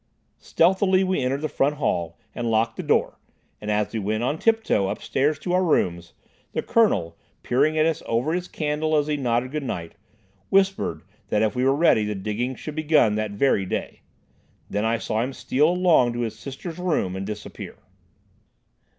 [0.39, 3.19] Stealthily we entered the front hall and locked the door,
[3.61, 6.13] and as we went on tiptoe upstairs to our rooms,
[6.53, 9.93] the Colonel, peering at us over his candle as he nodded good night,
[10.49, 14.01] whispered that if we were ready the digging should be begun that very day.
[14.71, 17.75] Then I saw him steal along to his sister's room and disappear.